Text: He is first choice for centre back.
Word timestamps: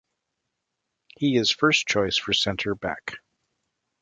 He 1.15 1.37
is 1.37 1.51
first 1.51 1.87
choice 1.87 2.17
for 2.17 2.33
centre 2.33 2.73
back. 2.73 3.19